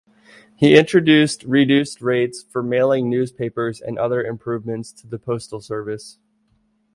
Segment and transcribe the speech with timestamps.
[0.55, 6.17] He introduced reduced rates for mailing newspapers and other improvements to the postal service.